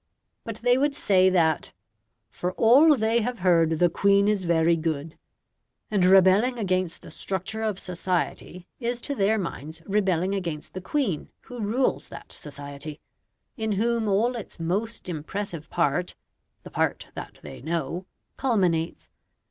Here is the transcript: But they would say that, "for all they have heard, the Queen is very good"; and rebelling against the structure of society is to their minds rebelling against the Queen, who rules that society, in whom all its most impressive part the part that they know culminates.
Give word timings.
But 0.45 0.63
they 0.63 0.79
would 0.79 0.95
say 0.95 1.29
that, 1.29 1.73
"for 2.31 2.53
all 2.53 2.95
they 2.97 3.21
have 3.21 3.37
heard, 3.37 3.77
the 3.77 3.87
Queen 3.87 4.27
is 4.27 4.45
very 4.45 4.75
good"; 4.75 5.15
and 5.91 6.03
rebelling 6.03 6.57
against 6.57 7.03
the 7.03 7.11
structure 7.11 7.61
of 7.61 7.77
society 7.77 8.65
is 8.79 8.99
to 9.01 9.13
their 9.13 9.37
minds 9.37 9.79
rebelling 9.85 10.33
against 10.33 10.73
the 10.73 10.81
Queen, 10.81 11.29
who 11.41 11.61
rules 11.61 12.09
that 12.09 12.31
society, 12.31 12.99
in 13.57 13.73
whom 13.73 14.07
all 14.07 14.35
its 14.35 14.59
most 14.59 15.07
impressive 15.07 15.69
part 15.69 16.15
the 16.63 16.71
part 16.71 17.05
that 17.13 17.37
they 17.43 17.61
know 17.61 18.07
culminates. 18.37 19.11